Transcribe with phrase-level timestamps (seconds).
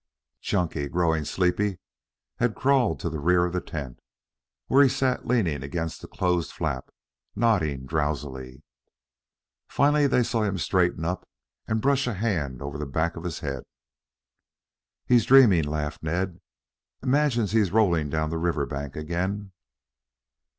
[0.41, 1.77] Chunky, growing sleepy,
[2.37, 3.99] had crawled to the rear of the tent,
[4.65, 6.89] where he sat leaning against the closed flap,
[7.35, 8.63] nodding drowsily.
[9.69, 11.29] Finally they saw him straighten up
[11.67, 13.61] and brush a hand over the back of his head.
[15.05, 16.41] "He's dreaming," laughed Ned.
[17.03, 19.51] "Imagines he's rolling down the river bank again."